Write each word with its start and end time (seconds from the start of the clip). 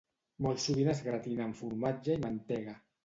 Molt 0.45 0.61
sovint 0.63 0.89
es 0.95 1.03
gratina 1.09 1.45
amb 1.49 1.59
formatge 1.63 2.17
i 2.17 2.23
mantega. 2.25 2.75